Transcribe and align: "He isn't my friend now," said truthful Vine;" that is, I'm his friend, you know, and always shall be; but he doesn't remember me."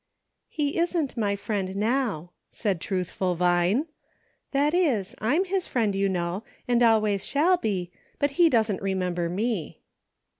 "He 0.49 0.79
isn't 0.79 1.15
my 1.15 1.35
friend 1.35 1.75
now," 1.75 2.31
said 2.49 2.81
truthful 2.81 3.35
Vine;" 3.35 3.85
that 4.51 4.73
is, 4.73 5.13
I'm 5.19 5.45
his 5.45 5.67
friend, 5.67 5.93
you 5.93 6.09
know, 6.09 6.43
and 6.67 6.81
always 6.81 7.23
shall 7.23 7.57
be; 7.57 7.91
but 8.17 8.31
he 8.31 8.49
doesn't 8.49 8.81
remember 8.81 9.29
me." 9.29 9.79